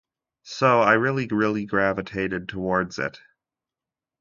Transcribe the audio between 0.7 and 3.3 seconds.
I really, really gravitated toward it.